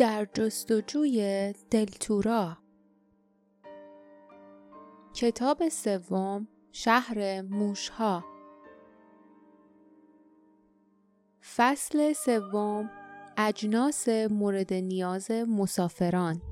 در 0.00 0.26
جستجوی 0.34 1.54
دلتورا. 1.70 2.58
کتاب 5.14 5.68
سوم 5.68 6.48
شهر 6.72 7.42
موشها. 7.42 8.24
فصل 11.56 12.12
سوم 12.12 12.90
اجناس 13.36 14.08
مورد 14.08 14.72
نیاز 14.72 15.30
مسافران. 15.30 16.42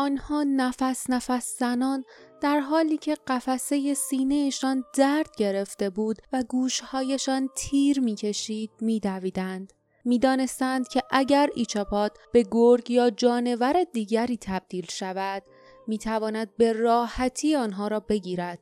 آنها 0.00 0.42
نفس 0.42 1.10
نفس 1.10 1.58
زنان 1.58 2.04
در 2.40 2.60
حالی 2.60 2.96
که 2.96 3.16
قفسه 3.26 3.94
سینهشان 3.94 4.84
درد 4.94 5.36
گرفته 5.36 5.90
بود 5.90 6.16
و 6.32 6.42
گوشهایشان 6.42 7.48
تیر 7.56 8.00
می‌کشید 8.00 8.70
میدویدند. 8.80 9.72
می‌دانستند 10.04 10.88
که 10.88 11.02
اگر 11.10 11.50
ایچاپات 11.54 12.18
به 12.32 12.44
گرگ 12.50 12.90
یا 12.90 13.10
جانور 13.10 13.84
دیگری 13.92 14.36
تبدیل 14.36 14.86
شود 14.90 15.42
می‌تواند 15.86 16.56
به 16.56 16.72
راحتی 16.72 17.56
آنها 17.56 17.88
را 17.88 18.00
بگیرد. 18.00 18.58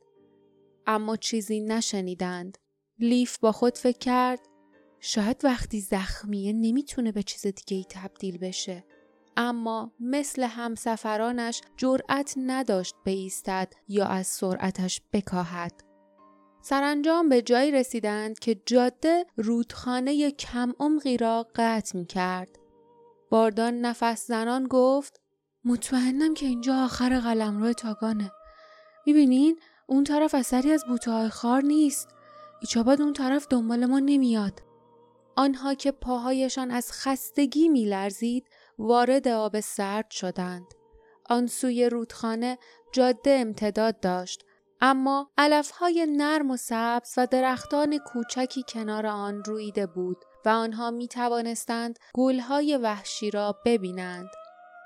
اما 0.87 1.17
چیزی 1.17 1.61
نشنیدند. 1.61 2.59
لیف 2.99 3.39
با 3.39 3.53
خود 3.53 3.79
فکر 3.79 3.99
کرد 3.99 4.41
شاید 5.01 5.45
وقتی 5.45 5.81
زخمیه 5.81 6.53
نمی‌تونه 6.53 7.13
به 7.13 7.23
چیز 7.23 7.47
دیگه 7.47 7.77
ای 7.77 7.85
تبدیل 7.91 8.39
بشه. 8.39 8.85
اما 9.41 9.93
مثل 10.01 10.43
همسفرانش 10.43 11.61
جرأت 11.77 12.35
نداشت 12.37 12.95
بایستد 13.07 13.73
یا 13.89 14.07
از 14.07 14.27
سرعتش 14.27 15.03
بکاهد. 15.13 15.73
سرانجام 16.63 17.29
به 17.29 17.43
جایی 17.43 17.73
رسیدند 17.73 18.39
که 18.39 18.61
جاده 18.67 19.27
رودخانه 19.37 20.31
کم 20.31 20.73
عمقی 20.81 21.17
را 21.17 21.47
قطع 21.55 21.99
می 21.99 22.07
کرد. 22.07 22.59
باردان 23.31 23.81
نفس 23.81 24.27
زنان 24.27 24.67
گفت 24.67 25.21
مطمئنم 25.65 26.35
که 26.35 26.47
اینجا 26.47 26.85
آخر 26.85 27.21
قلمرو 27.21 27.73
تاگانه. 27.73 28.33
می‌بینین 29.07 29.59
اون 29.87 30.05
طرف 30.05 30.35
اثری 30.35 30.73
از 30.73 30.85
بوته 30.85 31.11
های 31.11 31.29
خار 31.29 31.63
نیست. 31.63 32.09
ایچاباد 32.61 33.03
اون 33.03 33.13
طرف 33.13 33.47
دنبال 33.51 33.87
ما 33.87 33.99
نمیاد. 33.99 34.63
آنها 35.37 35.75
که 35.75 35.93
پاهایشان 35.93 36.71
از 36.71 36.93
خستگی 36.93 37.69
میلرزید 37.69 38.47
وارد 38.79 39.29
آب 39.29 39.61
سرد 39.61 40.11
شدند. 40.11 40.67
آن 41.31 41.47
سوی 41.47 41.89
رودخانه 41.89 42.59
جاده 42.93 43.31
امتداد 43.31 44.01
داشت 44.01 44.45
اما 44.81 45.31
علفهای 45.39 46.07
نرم 46.11 46.51
و 46.51 46.57
سبز 46.57 47.15
و 47.17 47.27
درختان 47.27 47.99
کوچکی 47.99 48.65
کنار 48.69 49.07
آن 49.07 49.43
رویده 49.45 49.87
بود 49.87 50.25
و 50.45 50.49
آنها 50.49 50.91
می 50.91 51.09
توانستند 51.09 51.99
گلهای 52.15 52.77
وحشی 52.77 53.31
را 53.31 53.57
ببینند. 53.65 54.31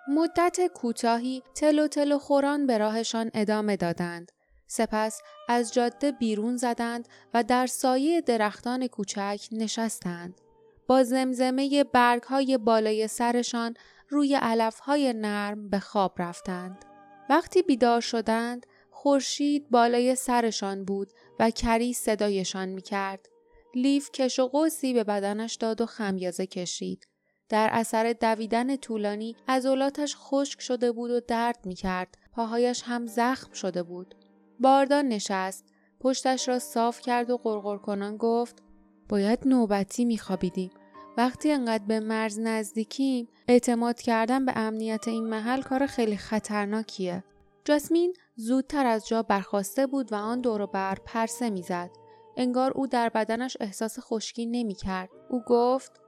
مدت 0.08 0.66
کوتاهی 0.74 1.42
تل 1.54 1.78
و 1.78 1.88
تل 1.88 2.12
و 2.12 2.18
خوران 2.18 2.66
به 2.66 2.78
راهشان 2.78 3.30
ادامه 3.34 3.76
دادند. 3.76 4.32
سپس 4.66 5.22
از 5.48 5.72
جاده 5.72 6.12
بیرون 6.12 6.56
زدند 6.56 7.08
و 7.34 7.42
در 7.42 7.66
سایه 7.66 8.20
درختان 8.20 8.86
کوچک 8.86 9.48
نشستند. 9.52 10.40
با 10.86 11.02
زمزمه 11.02 11.84
برگ 11.84 12.22
های 12.22 12.58
بالای 12.58 13.08
سرشان 13.08 13.74
روی 14.08 14.34
علف 14.34 14.78
های 14.78 15.12
نرم 15.12 15.68
به 15.68 15.78
خواب 15.78 16.14
رفتند. 16.18 16.84
وقتی 17.30 17.62
بیدار 17.62 18.00
شدند، 18.00 18.66
خورشید 18.90 19.70
بالای 19.70 20.14
سرشان 20.14 20.84
بود 20.84 21.12
و 21.38 21.50
کری 21.50 21.92
صدایشان 21.92 22.68
می 22.68 22.82
کرد. 22.82 23.28
لیف 23.74 24.10
کش 24.10 24.38
و 24.38 24.46
قوسی 24.46 24.94
به 24.94 25.04
بدنش 25.04 25.54
داد 25.54 25.80
و 25.80 25.86
خمیازه 25.86 26.46
کشید. 26.46 27.06
در 27.48 27.68
اثر 27.72 28.12
دویدن 28.12 28.76
طولانی 28.76 29.36
عضلاتش 29.48 30.16
خشک 30.18 30.60
شده 30.60 30.92
بود 30.92 31.10
و 31.10 31.20
درد 31.20 31.58
می 31.64 31.74
کرد. 31.74 32.18
پاهایش 32.32 32.82
هم 32.86 33.06
زخم 33.06 33.52
شده 33.52 33.82
بود. 33.82 34.14
باردان 34.60 35.08
نشست. 35.08 35.64
پشتش 36.00 36.48
را 36.48 36.58
صاف 36.58 37.00
کرد 37.00 37.30
و 37.30 37.38
کنان 37.78 38.16
گفت 38.16 38.62
باید 39.12 39.38
نوبتی 39.46 40.04
می 40.04 40.18
خوابیدیم. 40.18 40.70
وقتی 41.16 41.52
انقدر 41.52 41.84
به 41.84 42.00
مرز 42.00 42.38
نزدیکیم 42.38 43.28
اعتماد 43.48 44.00
کردن 44.00 44.44
به 44.44 44.52
امنیت 44.56 45.08
این 45.08 45.24
محل 45.24 45.62
کار 45.62 45.86
خیلی 45.86 46.16
خطرناکیه. 46.16 47.24
جاسمین 47.64 48.14
زودتر 48.36 48.86
از 48.86 49.08
جا 49.08 49.22
برخواسته 49.22 49.86
بود 49.86 50.12
و 50.12 50.16
آن 50.16 50.40
دور 50.40 50.66
بر 50.66 50.98
پرسه 51.04 51.50
می‌زد. 51.50 51.90
انگار 52.36 52.70
او 52.70 52.86
در 52.86 53.08
بدنش 53.08 53.56
احساس 53.60 53.96
خشکی 54.00 54.46
نمی 54.46 54.74
کرد. 54.74 55.08
او 55.30 55.42
گفت 55.46 56.00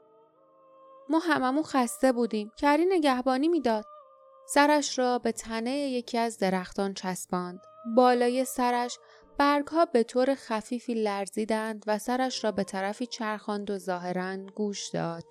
ما 1.09 1.19
هممون 1.19 1.62
خسته 1.62 2.12
بودیم. 2.12 2.50
کری 2.59 2.86
نگهبانی 2.86 3.48
می‌داد. 3.48 3.84
سرش 4.48 4.98
را 4.98 5.19
به 5.19 5.32
تنه 5.32 5.71
یکی 5.71 6.19
از 6.19 6.38
درختان 6.38 6.94
چسباند. 6.94 7.60
بالای 7.97 8.44
سرش 8.44 8.98
برگها 9.39 9.84
به 9.84 10.03
طور 10.03 10.34
خفیفی 10.34 10.95
لرزیدند 10.95 11.84
و 11.87 11.99
سرش 11.99 12.45
را 12.45 12.53
به 12.53 12.65
طرفی 12.65 13.06
چرخاند 13.06 13.71
و 13.71 13.78
ظاهرا 13.78 14.37
گوش 14.37 14.89
داد. 14.89 15.25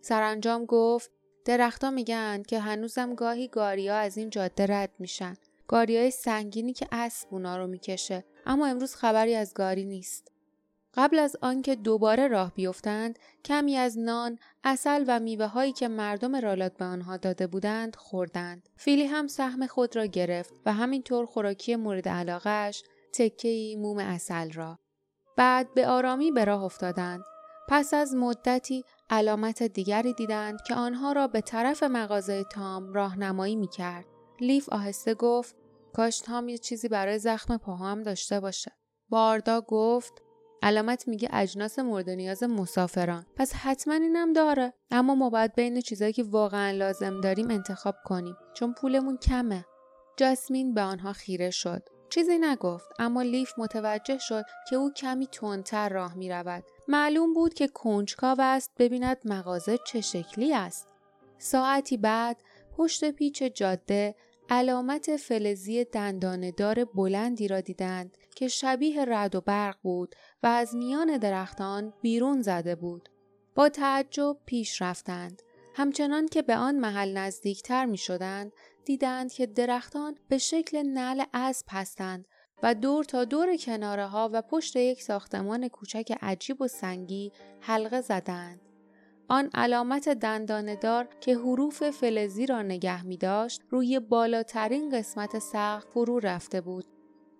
سرانجام 0.00 0.64
گفت 0.64 1.10
درختها 1.44 1.90
میگن 1.90 2.42
که 2.42 2.58
هنوزم 2.58 3.14
گاهی 3.14 3.48
گاریا 3.48 3.96
از 3.96 4.16
این 4.16 4.30
جاده 4.30 4.66
رد 4.66 4.90
میشن. 4.98 5.36
گاریای 5.68 6.10
سنگینی 6.10 6.72
که 6.72 6.86
اسب 6.92 7.28
اونا 7.30 7.56
رو 7.56 7.66
می‌کشه 7.66 8.24
اما 8.46 8.66
امروز 8.66 8.94
خبری 8.94 9.34
از 9.34 9.54
گاری 9.54 9.84
نیست. 9.84 10.32
قبل 10.94 11.18
از 11.18 11.36
آنکه 11.40 11.74
دوباره 11.74 12.28
راه 12.28 12.52
بیفتند 12.54 13.18
کمی 13.44 13.76
از 13.76 13.98
نان، 13.98 14.38
اصل 14.64 15.04
و 15.08 15.20
میوه 15.20 15.46
هایی 15.46 15.72
که 15.72 15.88
مردم 15.88 16.36
رالات 16.36 16.76
به 16.76 16.84
آنها 16.84 17.16
داده 17.16 17.46
بودند 17.46 17.96
خوردند. 17.96 18.68
فیلی 18.76 19.04
هم 19.04 19.26
سهم 19.26 19.66
خود 19.66 19.96
را 19.96 20.06
گرفت 20.06 20.54
و 20.66 20.72
همینطور 20.72 21.26
خوراکی 21.26 21.76
مورد 21.76 22.08
علاقهش 22.08 22.82
تکهی 23.14 23.76
موم 23.76 23.98
اصل 23.98 24.52
را. 24.52 24.78
بعد 25.36 25.74
به 25.74 25.88
آرامی 25.88 26.30
به 26.30 26.44
راه 26.44 26.62
افتادند. 26.62 27.24
پس 27.68 27.94
از 27.94 28.14
مدتی 28.14 28.84
علامت 29.10 29.62
دیگری 29.62 30.12
دیدند 30.12 30.62
که 30.62 30.74
آنها 30.74 31.12
را 31.12 31.26
به 31.26 31.40
طرف 31.40 31.82
مغازه 31.82 32.44
تام 32.44 32.92
راهنمایی 32.92 33.56
می 33.56 33.68
کرد. 33.68 34.06
لیف 34.40 34.68
آهسته 34.68 35.14
گفت 35.14 35.56
کاش 35.94 36.20
تام 36.20 36.48
یه 36.48 36.58
چیزی 36.58 36.88
برای 36.88 37.18
زخم 37.18 37.56
پاهام 37.56 38.02
داشته 38.02 38.40
باشه. 38.40 38.72
باردا 39.08 39.60
گفت 39.60 40.22
علامت 40.62 41.08
میگه 41.08 41.28
اجناس 41.32 41.78
مورد 41.78 42.10
نیاز 42.10 42.42
مسافران 42.42 43.26
پس 43.36 43.52
حتما 43.54 43.94
اینم 43.94 44.32
داره 44.32 44.72
اما 44.90 45.14
ما 45.14 45.30
باید 45.30 45.54
بین 45.54 45.80
چیزایی 45.80 46.12
که 46.12 46.22
واقعا 46.22 46.70
لازم 46.70 47.20
داریم 47.20 47.50
انتخاب 47.50 47.94
کنیم 48.04 48.36
چون 48.54 48.74
پولمون 48.74 49.16
کمه 49.16 49.64
جاسمین 50.16 50.74
به 50.74 50.80
آنها 50.80 51.12
خیره 51.12 51.50
شد 51.50 51.82
چیزی 52.14 52.38
نگفت 52.38 52.88
اما 52.98 53.22
لیف 53.22 53.52
متوجه 53.58 54.18
شد 54.18 54.44
که 54.68 54.76
او 54.76 54.92
کمی 54.92 55.26
تندتر 55.26 55.88
راه 55.88 56.14
می 56.14 56.30
رود. 56.30 56.64
معلوم 56.88 57.34
بود 57.34 57.54
که 57.54 57.68
کنجکاو 57.68 58.40
است 58.40 58.70
ببیند 58.78 59.16
مغازه 59.24 59.78
چه 59.86 60.00
شکلی 60.00 60.54
است. 60.54 60.88
ساعتی 61.38 61.96
بعد 61.96 62.42
پشت 62.76 63.10
پیچ 63.10 63.42
جاده 63.42 64.14
علامت 64.50 65.16
فلزی 65.16 65.84
دنداندار 65.84 66.84
بلندی 66.84 67.48
را 67.48 67.60
دیدند 67.60 68.16
که 68.34 68.48
شبیه 68.48 69.04
رد 69.04 69.34
و 69.34 69.40
برق 69.40 69.76
بود 69.82 70.14
و 70.42 70.46
از 70.46 70.74
میان 70.74 71.16
درختان 71.16 71.92
بیرون 72.02 72.42
زده 72.42 72.74
بود. 72.74 73.08
با 73.54 73.68
تعجب 73.68 74.36
پیش 74.46 74.82
رفتند. 74.82 75.42
همچنان 75.74 76.28
که 76.28 76.42
به 76.42 76.56
آن 76.56 76.76
محل 76.76 77.16
نزدیکتر 77.16 77.84
می 77.84 77.98
شدند 77.98 78.52
دیدند 78.84 79.32
که 79.32 79.46
درختان 79.46 80.18
به 80.28 80.38
شکل 80.38 80.82
نل 80.82 81.24
اسب 81.34 81.66
هستند 81.70 82.28
و 82.62 82.74
دور 82.74 83.04
تا 83.04 83.24
دور 83.24 83.56
کناره 83.56 84.06
ها 84.06 84.30
و 84.32 84.42
پشت 84.42 84.76
یک 84.76 85.02
ساختمان 85.02 85.68
کوچک 85.68 86.18
عجیب 86.22 86.60
و 86.60 86.68
سنگی 86.68 87.32
حلقه 87.60 88.00
زدند. 88.00 88.60
آن 89.28 89.50
علامت 89.54 90.08
دنداندار 90.08 91.08
که 91.20 91.34
حروف 91.36 91.90
فلزی 91.90 92.46
را 92.46 92.62
نگه 92.62 93.06
می 93.06 93.16
داشت 93.16 93.62
روی 93.70 94.00
بالاترین 94.00 94.90
قسمت 94.90 95.38
سقف 95.38 95.84
فرو 95.84 96.18
رفته 96.18 96.60
بود 96.60 96.84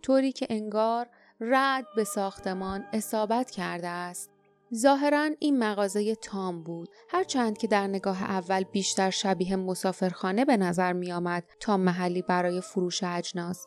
طوری 0.02 0.32
که 0.32 0.46
انگار 0.50 1.08
رد 1.40 1.84
به 1.96 2.04
ساختمان 2.04 2.84
اصابت 2.92 3.50
کرده 3.50 3.88
است. 3.88 4.31
ظاهرا 4.74 5.30
این 5.38 5.58
مغازه 5.58 6.14
تام 6.14 6.62
بود 6.62 6.88
هرچند 7.08 7.58
که 7.58 7.66
در 7.66 7.86
نگاه 7.86 8.22
اول 8.22 8.64
بیشتر 8.64 9.10
شبیه 9.10 9.56
مسافرخانه 9.56 10.44
به 10.44 10.56
نظر 10.56 10.92
می 10.92 11.12
آمد 11.12 11.44
تا 11.60 11.76
محلی 11.76 12.22
برای 12.22 12.60
فروش 12.60 13.02
اجناس 13.02 13.66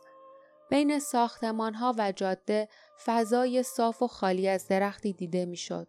بین 0.69 0.99
ساختمان 0.99 1.73
ها 1.73 1.95
و 1.97 2.11
جاده 2.11 2.69
فضای 3.05 3.63
صاف 3.63 4.01
و 4.01 4.07
خالی 4.07 4.47
از 4.47 4.67
درختی 4.67 5.13
دیده 5.13 5.45
می 5.45 5.57
شد. 5.57 5.87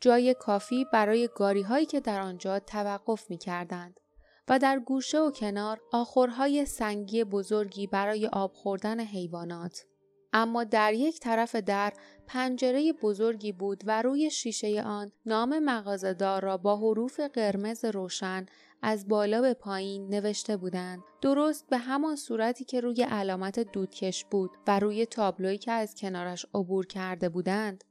جای 0.00 0.34
کافی 0.34 0.86
برای 0.92 1.28
گاری 1.36 1.62
هایی 1.62 1.86
که 1.86 2.00
در 2.00 2.20
آنجا 2.20 2.58
توقف 2.58 3.30
می 3.30 3.38
کردند 3.38 4.00
و 4.48 4.58
در 4.58 4.78
گوشه 4.78 5.18
و 5.18 5.30
کنار 5.30 5.80
آخرهای 5.92 6.66
سنگی 6.66 7.24
بزرگی 7.24 7.86
برای 7.86 8.26
آب 8.26 8.52
خوردن 8.52 9.00
حیوانات. 9.00 9.87
اما 10.32 10.64
در 10.64 10.94
یک 10.94 11.20
طرف 11.20 11.54
در 11.54 11.92
پنجره 12.26 12.92
بزرگی 12.92 13.52
بود 13.52 13.82
و 13.86 14.02
روی 14.02 14.30
شیشه 14.30 14.82
آن 14.82 15.12
نام 15.26 15.58
مغازهدار 15.58 16.42
را 16.42 16.56
با 16.56 16.76
حروف 16.76 17.20
قرمز 17.20 17.84
روشن 17.84 18.46
از 18.82 19.08
بالا 19.08 19.40
به 19.40 19.54
پایین 19.54 20.08
نوشته 20.08 20.56
بودند. 20.56 21.02
درست 21.22 21.66
به 21.70 21.78
همان 21.78 22.16
صورتی 22.16 22.64
که 22.64 22.80
روی 22.80 23.02
علامت 23.02 23.58
دودکش 23.60 24.24
بود 24.24 24.50
و 24.66 24.78
روی 24.78 25.06
تابلویی 25.06 25.58
که 25.58 25.72
از 25.72 25.94
کنارش 25.94 26.46
عبور 26.54 26.86
کرده 26.86 27.28
بودند. 27.28 27.84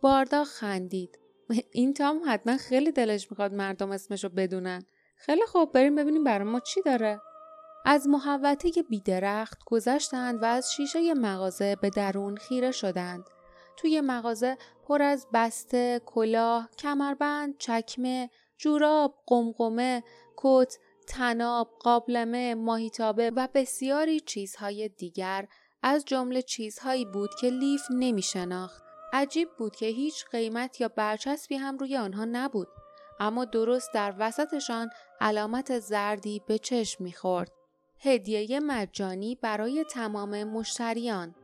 باردا 0.00 0.44
خندید. 0.44 1.18
این 1.72 1.94
تام 1.94 2.20
حتما 2.26 2.56
خیلی 2.56 2.92
دلش 2.92 3.30
می‌خواد 3.30 3.54
مردم 3.54 3.90
اسمشو 3.90 4.28
بدونن. 4.28 4.82
خیلی 5.16 5.46
خوب 5.46 5.72
بریم 5.72 5.94
ببینیم 5.94 6.24
برای 6.24 6.48
ما 6.48 6.60
چی 6.60 6.82
داره. 6.82 7.20
از 7.84 8.08
محوطه 8.08 8.82
بیدرخت 8.82 9.58
گذشتند 9.66 10.42
و 10.42 10.44
از 10.44 10.72
شیشه 10.72 11.14
مغازه 11.14 11.76
به 11.76 11.90
درون 11.90 12.36
خیره 12.36 12.70
شدند. 12.70 13.24
توی 13.76 14.00
مغازه 14.00 14.58
پر 14.84 15.02
از 15.02 15.26
بسته، 15.32 16.00
کلاه، 16.06 16.68
کمربند، 16.78 17.58
چکمه، 17.58 18.30
جوراب، 18.58 19.22
قمقمه، 19.26 20.02
کت، 20.36 20.78
تناب، 21.08 21.70
قابلمه، 21.80 22.54
ماهیتابه 22.54 23.30
و 23.30 23.48
بسیاری 23.54 24.20
چیزهای 24.20 24.88
دیگر 24.88 25.48
از 25.82 26.04
جمله 26.04 26.42
چیزهایی 26.42 27.04
بود 27.04 27.30
که 27.40 27.50
لیف 27.50 27.82
نمی 27.90 28.22
شناخت. 28.22 28.82
عجیب 29.12 29.48
بود 29.58 29.76
که 29.76 29.86
هیچ 29.86 30.24
قیمت 30.26 30.80
یا 30.80 30.88
برچسبی 30.88 31.56
هم 31.56 31.78
روی 31.78 31.96
آنها 31.96 32.24
نبود. 32.24 32.68
اما 33.20 33.44
درست 33.44 33.90
در 33.94 34.14
وسطشان 34.18 34.90
علامت 35.20 35.78
زردی 35.78 36.42
به 36.46 36.58
چشم 36.58 37.04
می‌خورد. 37.04 37.52
هدیه 38.00 38.60
مجانی 38.60 39.34
برای 39.34 39.84
تمام 39.84 40.44
مشتریان. 40.44 41.34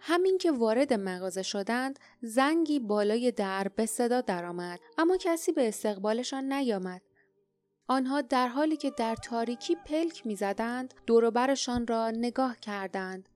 همین 0.00 0.38
که 0.38 0.52
وارد 0.52 0.92
مغازه 0.92 1.42
شدند 1.42 1.98
زنگی 2.22 2.80
بالای 2.80 3.30
در 3.30 3.68
به 3.68 3.86
صدا 3.86 4.20
درآمد 4.20 4.80
اما 4.98 5.16
کسی 5.16 5.52
به 5.52 5.68
استقبالشان 5.68 6.52
نیامد 6.52 7.02
آنها 7.88 8.20
در 8.20 8.48
حالی 8.48 8.76
که 8.76 8.90
در 8.90 9.14
تاریکی 9.14 9.76
پلک 9.86 10.26
می‌زدند 10.26 10.94
دوروبرشان 11.06 11.86
را 11.86 12.10
نگاه 12.10 12.56
کردند 12.56 13.28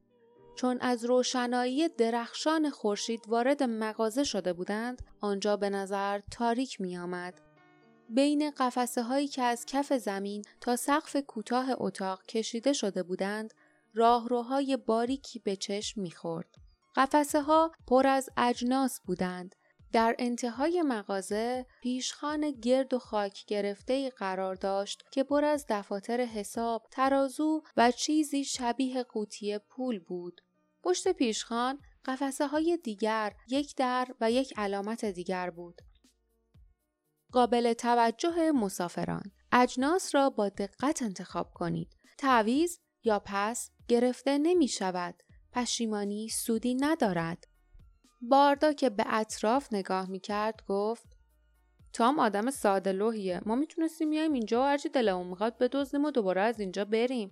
چون 0.55 0.79
از 0.81 1.05
روشنایی 1.05 1.89
درخشان 1.89 2.71
خورشید 2.71 3.21
وارد 3.29 3.63
مغازه 3.63 4.25
شده 4.25 4.53
بودند 4.53 5.03
آنجا 5.21 5.57
به 5.57 5.71
نظر 5.71 6.21
تاریک 6.31 6.81
می 6.81 6.97
آمد. 6.97 7.41
بین 8.15 8.51
قفسه 8.51 9.03
هایی 9.03 9.29
که 9.29 9.43
از 9.43 9.67
کف 9.67 9.93
زمین 9.93 10.43
تا 10.61 10.77
سقف 10.77 11.17
کوتاه 11.17 11.67
اتاق 11.79 12.27
کشیده 12.27 12.73
شده 12.73 13.03
بودند 13.03 13.55
راهروهای 13.95 14.77
باریکی 14.77 15.39
به 15.39 15.57
چشم 15.57 16.01
می‌خورد. 16.01 16.55
قفسه 16.97 17.43
ها 17.43 17.73
پر 17.87 18.07
از 18.07 18.31
اجناس 18.37 19.01
بودند. 19.07 19.55
در 19.93 20.17
انتهای 20.19 20.83
مغازه 20.83 21.67
پیشخان 21.83 22.51
گرد 22.51 22.95
و 22.95 22.99
خاک 22.99 23.45
گرفته 23.47 24.11
قرار 24.11 24.55
داشت 24.55 25.03
که 25.11 25.25
پر 25.25 25.45
از 25.45 25.67
دفاتر 25.69 26.21
حساب، 26.21 26.87
ترازو 26.91 27.63
و 27.77 27.91
چیزی 27.91 28.45
شبیه 28.45 29.03
قوطی 29.03 29.59
پول 29.59 29.99
بود. 29.99 30.41
پشت 30.83 31.09
پیشخان 31.09 31.79
قفسه 32.05 32.47
های 32.47 32.79
دیگر 32.85 33.33
یک 33.49 33.77
در 33.77 34.09
و 34.21 34.31
یک 34.31 34.55
علامت 34.57 35.05
دیگر 35.05 35.51
بود. 35.51 35.83
قابل 37.33 37.73
توجه 37.73 38.53
مسافران 38.53 39.23
اجناس 39.53 40.15
را 40.15 40.31
با 40.31 40.49
دقت 40.49 41.03
انتخاب 41.03 41.51
کنید. 41.55 41.97
تعویز 42.19 42.81
یا 43.05 43.23
پس 43.25 43.71
گرفته 43.89 44.39
نمی 44.39 44.69
شود. 44.69 45.23
پشیمانی 45.53 46.29
سودی 46.29 46.75
ندارد. 46.75 47.47
باردا 48.23 48.73
که 48.73 48.91
به 48.91 49.05
اطراف 49.07 49.73
نگاه 49.73 50.11
می 50.11 50.21
کرد 50.21 50.61
گفت 50.69 51.17
تام 51.93 52.19
آدم 52.19 52.51
ساده 52.51 52.93
لوحیه 52.93 53.41
ما 53.47 53.55
می‌تونستیم 53.55 54.11
بیایم 54.11 54.33
اینجا 54.33 54.61
و 54.61 54.65
هرچی 54.65 54.89
دلمون 54.89 55.27
می‌خواد 55.27 55.59
بدزدیم 55.59 56.05
و 56.05 56.11
دوباره 56.11 56.41
از 56.41 56.61
اینجا 56.61 56.85
بریم 56.85 57.31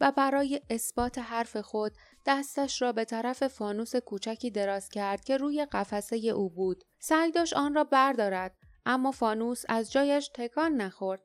و 0.00 0.12
برای 0.16 0.60
اثبات 0.70 1.18
حرف 1.18 1.56
خود 1.56 1.92
دستش 2.26 2.82
را 2.82 2.92
به 2.92 3.04
طرف 3.04 3.48
فانوس 3.48 3.96
کوچکی 3.96 4.50
دراز 4.50 4.88
کرد 4.88 5.24
که 5.24 5.36
روی 5.36 5.66
قفسه 5.72 6.16
او 6.16 6.50
بود 6.50 6.84
سعی 6.98 7.30
داشت 7.30 7.52
آن 7.52 7.74
را 7.74 7.84
بردارد 7.84 8.56
اما 8.86 9.10
فانوس 9.10 9.64
از 9.68 9.92
جایش 9.92 10.30
تکان 10.34 10.76
نخورد. 10.76 11.22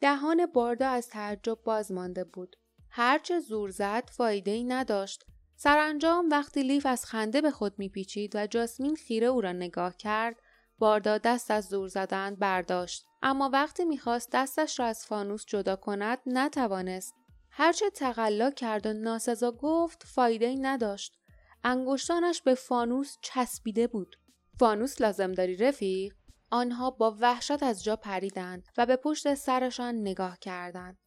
دهان 0.00 0.46
باردا 0.46 0.88
از 0.88 1.08
تعجب 1.08 1.58
باز 1.64 1.92
مانده 1.92 2.24
بود. 2.24 2.56
هرچه 2.90 3.40
زور 3.40 3.70
زد 3.70 4.10
فایده 4.12 4.50
ای 4.50 4.64
نداشت. 4.64 5.24
سرانجام 5.58 6.28
وقتی 6.30 6.62
لیف 6.62 6.86
از 6.86 7.04
خنده 7.04 7.40
به 7.40 7.50
خود 7.50 7.78
میپیچید 7.78 8.36
و 8.36 8.46
جاسمین 8.46 8.96
خیره 8.96 9.26
او 9.26 9.40
را 9.40 9.52
نگاه 9.52 9.96
کرد 9.96 10.36
باردا 10.78 11.18
دست 11.18 11.50
از 11.50 11.64
زور 11.64 11.88
زدن 11.88 12.34
برداشت 12.34 13.04
اما 13.22 13.50
وقتی 13.52 13.84
می‌خواست 13.84 14.30
دستش 14.32 14.80
را 14.80 14.86
از 14.86 15.06
فانوس 15.06 15.44
جدا 15.46 15.76
کند 15.76 16.18
نتوانست 16.26 17.14
هرچه 17.50 17.90
تقلا 17.90 18.50
کرد 18.50 18.86
و 18.86 18.92
ناسزا 18.92 19.52
گفت 19.52 20.02
فایده 20.06 20.46
ای 20.46 20.56
نداشت 20.56 21.18
انگشتانش 21.64 22.42
به 22.42 22.54
فانوس 22.54 23.16
چسبیده 23.20 23.86
بود 23.86 24.16
فانوس 24.58 25.00
لازم 25.00 25.32
داری 25.32 25.56
رفیق 25.56 26.14
آنها 26.50 26.90
با 26.90 27.16
وحشت 27.20 27.62
از 27.62 27.84
جا 27.84 27.96
پریدند 27.96 28.68
و 28.76 28.86
به 28.86 28.96
پشت 28.96 29.34
سرشان 29.34 29.94
نگاه 29.94 30.38
کردند. 30.38 30.98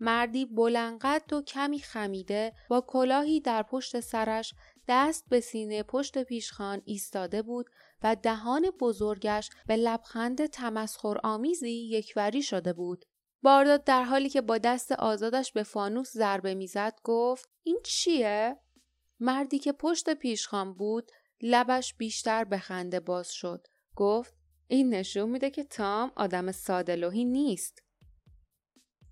مردی 0.00 0.46
بلنقد 0.46 1.32
و 1.32 1.42
کمی 1.42 1.78
خمیده 1.78 2.52
با 2.68 2.80
کلاهی 2.80 3.40
در 3.40 3.62
پشت 3.62 4.00
سرش 4.00 4.54
دست 4.88 5.24
به 5.28 5.40
سینه 5.40 5.82
پشت 5.82 6.22
پیشخان 6.22 6.82
ایستاده 6.84 7.42
بود 7.42 7.66
و 8.02 8.16
دهان 8.16 8.70
بزرگش 8.80 9.50
به 9.66 9.76
لبخند 9.76 10.46
تمسخر 10.46 11.18
آمیزی 11.24 11.70
یکوری 11.70 12.42
شده 12.42 12.72
بود. 12.72 13.04
بارداد 13.42 13.84
در 13.84 14.02
حالی 14.02 14.28
که 14.28 14.40
با 14.40 14.58
دست 14.58 14.92
آزادش 14.92 15.52
به 15.52 15.62
فانوس 15.62 16.12
ضربه 16.12 16.54
می‌زد 16.54 16.98
گفت 17.04 17.48
این 17.62 17.80
چیه؟ 17.84 18.56
مردی 19.20 19.58
که 19.58 19.72
پشت 19.72 20.14
پیشخان 20.14 20.74
بود 20.74 21.10
لبش 21.40 21.94
بیشتر 21.94 22.44
به 22.44 22.58
خنده 22.58 23.00
باز 23.00 23.32
شد. 23.32 23.66
گفت 23.96 24.34
این 24.66 24.94
نشون 24.94 25.30
میده 25.30 25.50
که 25.50 25.64
تام 25.64 26.12
آدم 26.16 26.52
سادلوهی 26.52 27.24
نیست. 27.24 27.82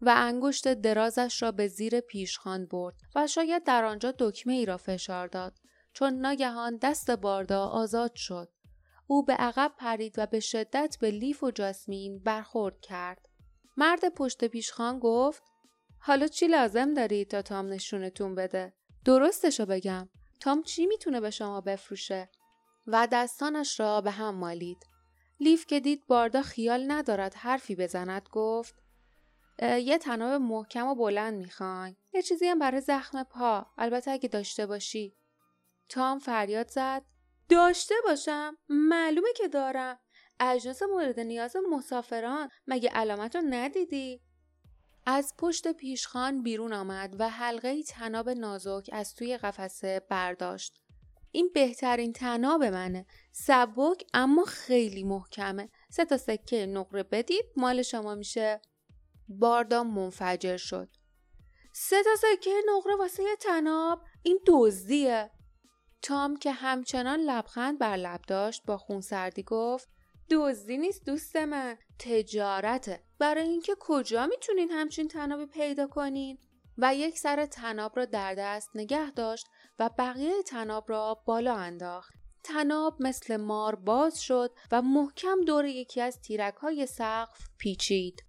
و 0.01 0.15
انگشت 0.17 0.75
درازش 0.75 1.43
را 1.43 1.53
به 1.53 1.69
زیر 1.69 2.01
پیشخان 2.01 2.67
برد 2.67 2.95
و 3.15 3.27
شاید 3.27 3.65
در 3.65 3.85
آنجا 3.85 4.15
دکمه 4.19 4.53
ای 4.53 4.67
را 4.67 4.77
فشار 4.77 5.27
داد 5.29 5.59
چون 5.93 6.15
ناگهان 6.15 6.77
دست 6.77 7.11
باردا 7.11 7.67
آزاد 7.67 8.15
شد. 8.15 8.49
او 9.07 9.25
به 9.25 9.33
عقب 9.33 9.73
پرید 9.79 10.15
و 10.19 10.27
به 10.27 10.41
شدت 10.41 10.97
به 11.01 11.11
لیف 11.11 11.43
و 11.43 11.51
جاسمین 11.51 12.19
برخورد 12.19 12.81
کرد. 12.81 13.29
مرد 13.77 14.09
پشت 14.09 14.45
پیشخان 14.45 14.99
گفت 14.99 15.43
حالا 15.99 16.27
چی 16.27 16.47
لازم 16.47 16.95
داری 16.95 17.25
تا 17.25 17.43
تام 17.43 17.67
نشونتون 17.67 18.35
بده؟ 18.35 18.73
درستشو 19.05 19.67
بگم. 19.67 20.09
تام 20.41 20.63
چی 20.63 20.87
می‌تونه 20.87 21.21
به 21.21 21.31
شما 21.31 21.61
بفروشه؟ 21.61 22.31
و 22.87 23.09
دستانش 23.13 23.81
را 23.81 24.01
به 24.01 24.11
هم 24.11 24.35
مالید. 24.35 24.92
لیف 25.43 25.67
که 25.67 25.81
دید 25.81 26.07
باردا 26.07 26.43
خیال 26.43 26.93
ندارد 26.93 27.35
حرفی 27.35 27.77
بزند 27.77 28.29
گفت 28.33 28.75
یه 29.63 29.99
تناب 29.99 30.43
محکم 30.43 30.87
و 30.87 30.95
بلند 30.95 31.35
می‌خواین 31.35 31.97
یه 32.13 32.23
چیزی 32.23 32.47
هم 32.47 32.59
برای 32.59 32.81
زخم 32.81 33.23
پا. 33.23 33.67
البته 33.79 34.11
اگه 34.11 34.29
داشته 34.29 34.67
باشی. 34.67 35.17
تام 35.89 36.19
فریاد 36.19 36.71
زد 36.71 37.03
داشته 37.49 37.95
باشم؟ 38.05 38.57
معلومه 38.69 39.29
که 39.37 39.49
دارم. 39.49 39.99
اجناس 40.41 40.83
مورد 40.83 41.21
نیاز 41.21 41.57
مسافران. 41.71 42.49
مگه 42.67 42.91
علامت 42.91 43.37
رو 43.37 43.43
ندیدی؟ 43.43 44.21
از 45.07 45.35
پشت 45.39 45.73
پیشخان 45.73 46.43
بیرون 46.43 46.73
آمد 46.73 47.17
و 47.19 47.29
حلقه 47.29 47.83
تناب 47.83 48.31
نازک 48.31 48.91
از 48.93 49.15
توی 49.15 49.37
قفسه 49.37 50.03
برداشت. 50.09 50.82
این 51.33 51.51
بهترین 51.55 52.13
تناب 52.13 52.65
منه. 52.65 53.07
سبک 53.33 54.05
اما 54.15 54.45
خیلی 54.45 55.05
محکمه. 55.05 55.69
سه 55.91 56.05
تا 56.05 56.17
سکه 56.17 56.67
نقره 56.67 57.03
بدید 57.03 57.45
مال 57.57 57.83
شما 57.83 58.15
میشه. 58.15 58.61
باردام 59.29 59.87
منفجر 59.95 60.57
شد. 60.57 60.89
سه 61.73 62.03
تا 62.03 62.11
سکه 62.17 62.51
نقره 62.77 62.97
واسه 62.97 63.23
یه 63.23 63.37
تناب 63.37 64.03
این 64.23 64.41
دزدیه. 64.47 65.31
تام 66.03 66.37
که 66.37 66.53
همچنان 66.53 67.21
لبخند 67.21 67.79
بر 67.79 67.97
لب 67.97 68.21
داشت 68.29 68.63
با 68.67 68.77
خونسردی 68.79 69.43
گفت 69.43 69.89
دزدی 70.31 70.79
نیست 70.79 71.07
دوست 71.07 71.37
من. 71.37 71.79
تجارته. 71.99 73.03
برای 73.19 73.49
اینکه 73.49 73.77
کجا 73.81 74.27
می‌تونین 74.27 74.71
همچین 74.71 75.09
تنابی 75.09 75.47
پیدا 75.47 75.87
کنین؟ 75.87 76.39
و 76.79 76.95
یک 76.95 77.19
سر 77.19 77.47
تناب 77.47 77.93
را 77.97 78.05
در 78.05 78.35
دست 78.35 78.71
نگه 78.75 79.11
داشت. 79.11 79.47
و 79.79 79.91
بقیه 79.99 80.43
تناب 80.43 80.85
را 80.89 81.23
بالا 81.27 81.57
انداخت. 81.57 82.13
تناب 82.45 82.97
مثل 83.01 83.37
مار 83.37 83.75
باز 83.75 84.23
شد 84.23 84.51
و 84.73 84.83
محکم 84.83 85.45
دور 85.45 85.65
یکی 85.65 86.01
از 86.01 86.21
تیرک 86.21 86.55
های 86.55 86.87
سقف 86.87 87.49
پیچید. 87.59 88.23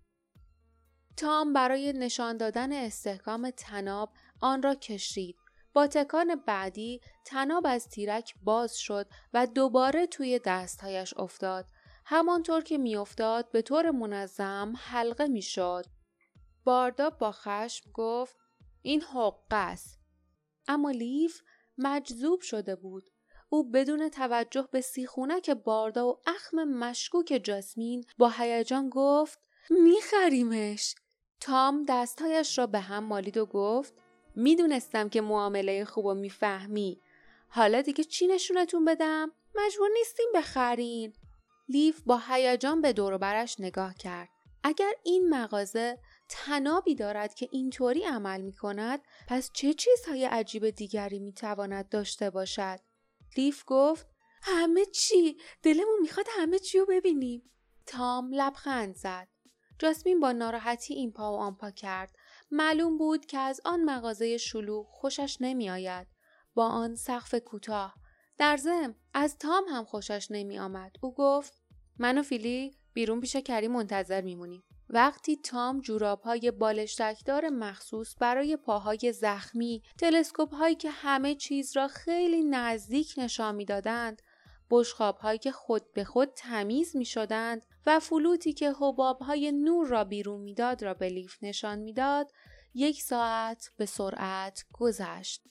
تام 1.17 1.53
برای 1.53 1.93
نشان 1.93 2.38
دادن 2.38 2.73
استحکام 2.73 3.50
تناب 3.50 4.13
آن 4.41 4.63
را 4.63 4.75
کشید 4.75 5.35
با 5.73 5.88
تکان 5.88 6.35
بعدی 6.35 7.01
تناب 7.25 7.67
از 7.67 7.88
تیرک 7.88 8.33
باز 8.43 8.77
شد 8.77 9.07
و 9.33 9.47
دوباره 9.47 10.07
توی 10.07 10.39
دستهایش 10.45 11.13
افتاد. 11.17 11.65
همانطور 12.05 12.62
که 12.62 12.77
میافتاد 12.77 13.51
به 13.51 13.62
طور 13.62 13.91
منظم 13.91 14.73
حلقه 14.77 15.27
می‌شد. 15.27 15.85
باردا 16.63 17.09
با 17.09 17.31
خشم 17.31 17.91
گفت 17.93 18.38
این 18.81 19.01
حقه 19.01 19.55
است. 19.55 20.02
اما 20.67 20.91
لیف 20.91 21.41
مجذوب 21.77 22.41
شده 22.41 22.75
بود. 22.75 23.03
او 23.50 23.72
بدون 23.72 24.10
توجه 24.10 24.67
به 24.72 24.82
سیخونک 24.82 25.50
باردا 25.50 26.08
و 26.08 26.20
اخم 26.27 26.63
مشکوک 26.63 27.41
جاسمین 27.43 28.05
با 28.17 28.29
هیجان 28.29 28.89
گفت 28.89 29.39
میخریمش. 29.70 30.96
تام 31.39 31.86
دستهایش 31.88 32.58
را 32.58 32.67
به 32.67 32.79
هم 32.79 33.03
مالید 33.03 33.38
و 33.38 33.46
گفت 33.46 33.93
می‌دونستم 34.36 35.10
که 35.10 35.22
معامله 35.22 35.86
خوب 35.86 36.05
و 36.05 36.13
می‌فهمی. 36.13 37.01
حالا 37.48 37.82
دیگه 37.82 38.03
چی 38.03 38.27
نشونتون 38.27 38.86
بدم؟ 38.86 39.32
مجبور 39.55 39.89
نیستیم 39.98 40.25
بخرین. 40.36 41.13
لیف 41.70 42.01
با 42.05 42.22
هیجان 42.27 42.82
به 42.82 42.93
دور 42.93 43.17
برش 43.17 43.60
نگاه 43.60 43.93
کرد. 43.93 44.29
اگر 44.63 44.91
این 45.03 45.29
مغازه 45.29 45.98
تنابی 46.30 46.96
دارد 46.96 47.34
که 47.34 47.50
اینطوری 47.51 48.03
عمل 48.03 48.42
می 48.42 48.53
کند 48.53 49.01
پس 49.27 49.51
چه 49.53 49.74
چیزهای 49.74 50.25
عجیب 50.25 50.70
دیگری 50.70 51.20
می 51.20 51.34
تواند 51.34 51.89
داشته 51.89 52.30
باشد؟ 52.30 52.80
لیف 53.38 53.63
گفت 53.68 54.08
همه 54.44 54.86
چی 54.86 55.38
دلمون 55.63 56.00
می‌خواد 56.01 56.25
همه 56.30 56.60
چی 56.60 56.80
رو 56.80 56.86
ببینیم. 56.89 57.51
تام 57.86 58.30
لبخند 58.34 58.96
زد. 58.96 59.27
جاسمین 59.80 60.20
با 60.20 60.32
ناراحتی 60.32 60.94
این 60.94 61.12
پا 61.12 61.34
و 61.34 61.36
آن 61.36 61.56
پا 61.56 61.72
کرد. 61.72 62.15
معلوم 62.51 62.98
بود 62.98 63.25
که 63.25 63.38
از 63.38 63.62
آن 63.65 63.84
مغازه 63.84 64.38
شلوغ 64.38 64.88
خوشش 64.89 65.38
نمی 65.42 65.70
آید. 65.70 66.08
با 66.53 66.68
آن 66.68 66.96
سقف 66.96 67.36
کوتاه. 67.36 67.96
در 68.38 68.58
زم 68.58 68.96
از 69.13 69.38
تام 69.38 69.63
هم 69.70 69.86
خوشش 69.86 70.27
نمی 70.32 70.60
آمد. 70.60 70.92
او 71.01 71.13
گفت 71.13 71.53
من 72.00 72.18
و 72.18 72.24
فیلی 72.24 72.77
بیرون 72.94 73.22
پیش 73.22 73.36
کری 73.36 73.68
منتظر 73.68 74.22
میمونیم. 74.22 74.63
وقتی 74.93 75.38
تام 75.38 75.81
جوراب 75.81 76.21
های 76.21 76.51
بالشتکدار 76.51 77.50
مخصوص 77.50 78.15
برای 78.19 78.57
پاهای 78.57 79.13
زخمی، 79.13 79.83
تلسکوپ 79.97 80.53
هایی 80.53 80.75
که 80.75 80.89
همه 80.89 81.35
چیز 81.35 81.77
را 81.77 81.88
خیلی 81.88 82.43
نزدیک 82.43 83.13
نشان 83.17 83.55
می‌دادند، 83.55 84.21
بشخاب 84.71 85.17
هایی 85.17 85.39
که 85.39 85.51
خود 85.51 85.93
به 85.93 86.03
خود 86.03 86.33
تمیز 86.35 86.95
می 86.95 87.05
شدند 87.05 87.65
و 87.85 88.00
فلوتی 88.00 88.53
که 88.53 88.71
حباب 88.71 89.19
های 89.19 89.51
نور 89.51 89.88
را 89.88 90.03
بیرون 90.03 90.41
می‌داد 90.41 90.83
را 90.83 90.93
به 90.93 91.09
لیف 91.09 91.38
نشان 91.41 91.79
می‌داد، 91.79 92.31
یک 92.73 93.01
ساعت 93.01 93.69
به 93.77 93.85
سرعت 93.85 94.65
گذشت. 94.73 95.43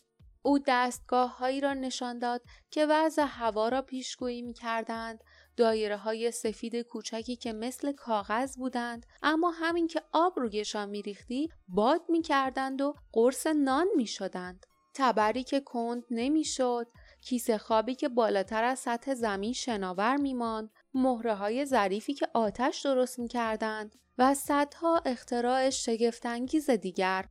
او 0.43 0.59
دستگاه 0.67 1.39
هایی 1.39 1.61
را 1.61 1.75
نشان 1.75 2.19
داد 2.19 2.43
که 2.71 2.87
وضع 2.87 3.25
هوا 3.29 3.69
را 3.69 3.83
پیشگویی 3.83 4.43
می 4.43 4.53
کردند 4.53 5.25
دایره 5.57 5.97
های 5.97 6.31
سفید 6.31 6.77
کوچکی 6.77 7.37
که 7.37 7.53
مثل 7.53 7.93
کاغذ 7.93 8.57
بودند 8.57 9.07
اما 9.23 9.51
همین 9.51 9.87
که 9.87 10.03
آب 10.13 10.39
رویشان 10.39 10.89
میریختی 10.89 11.49
باد 11.69 12.01
می‌کردند 12.09 12.81
و 12.81 12.95
قرص 13.13 13.47
نان 13.47 13.87
می‌شدند 13.97 14.67
تبری 14.95 15.45
که 15.45 15.61
کند 15.61 16.03
نمی‌شد 16.11 16.87
کیسه 17.21 17.59
خوابی 17.59 17.95
که 17.95 18.09
بالاتر 18.09 18.65
از 18.65 18.79
سطح 18.79 19.15
زمین 19.15 19.53
شناور 19.53 20.17
میماند 20.17 20.71
مهره 20.95 21.35
های 21.35 21.65
ظریفی 21.65 22.15
که 22.15 22.29
آتش 22.35 22.81
درست 22.81 23.19
می‌کردند 23.19 23.95
و 24.19 24.35
صدها 24.35 25.03
اختراع 25.07 25.71
شگفتانگیز 25.71 26.71
دیگر 26.71 27.25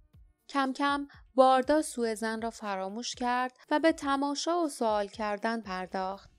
کم 0.50 0.74
کم 0.74 1.08
باردا 1.36 1.82
زن 2.16 2.42
را 2.42 2.50
فراموش 2.50 3.16
کرد 3.16 3.58
و 3.72 3.80
به 3.80 3.92
تماشا 3.92 4.62
و 4.62 4.70
سوال 4.70 5.08
کردن 5.08 5.62
پرداخت. 5.62 6.31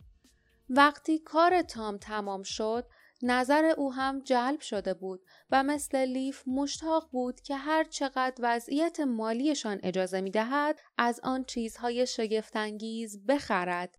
وقتی 0.77 1.19
کار 1.19 1.63
تام 1.63 1.97
تمام 1.97 2.43
شد 2.43 2.87
نظر 3.23 3.65
او 3.65 3.93
هم 3.93 4.21
جلب 4.21 4.61
شده 4.61 4.95
بود 4.95 5.21
و 5.51 5.63
مثل 5.63 5.99
لیف 5.99 6.43
مشتاق 6.47 7.09
بود 7.13 7.41
که 7.41 7.57
هر 7.57 7.85
چقدر 7.85 8.35
وضعیت 8.39 9.01
مالیشان 9.01 9.81
اجازه 9.83 10.21
می 10.21 10.31
دهد 10.31 10.81
از 10.99 11.21
آن 11.23 11.45
چیزهای 11.45 12.07
شگفتانگیز 12.07 13.27
بخرد. 13.27 13.99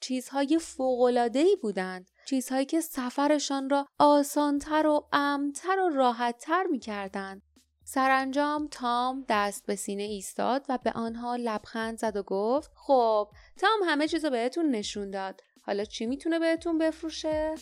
چیزهای 0.00 0.58
فوقلادهی 0.58 1.56
بودند. 1.56 2.10
چیزهایی 2.26 2.66
که 2.66 2.80
سفرشان 2.80 3.70
را 3.70 3.86
آسانتر 3.98 4.86
و 4.86 5.08
امتر 5.12 5.80
و 5.80 5.88
راحتتر 5.88 6.64
می 6.64 6.78
کردند. 6.78 7.42
سرانجام 7.84 8.68
تام 8.70 9.24
دست 9.28 9.66
به 9.66 9.76
سینه 9.76 10.02
ایستاد 10.02 10.66
و 10.68 10.78
به 10.84 10.92
آنها 10.92 11.36
لبخند 11.36 11.98
زد 11.98 12.16
و 12.16 12.22
گفت 12.22 12.70
خب 12.74 13.28
تام 13.56 13.80
همه 13.86 14.08
چیز 14.08 14.24
رو 14.24 14.30
بهتون 14.30 14.70
نشون 14.70 15.10
داد 15.10 15.40
حالا 15.66 15.84
چی 15.84 16.06
می‌تونه 16.06 16.38
بهتون 16.38 16.78
بفروشه؟ 16.78 17.54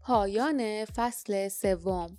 پایان 0.00 0.84
فصل 0.84 1.48
سوم 1.48 2.18